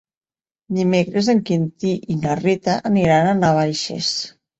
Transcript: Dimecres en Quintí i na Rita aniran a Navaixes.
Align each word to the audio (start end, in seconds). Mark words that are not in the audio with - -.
Dimecres 0.77 1.27
en 1.33 1.41
Quintí 1.49 1.91
i 2.13 2.15
na 2.21 2.37
Rita 2.39 2.79
aniran 2.91 3.29
a 3.33 3.37
Navaixes. 3.43 4.09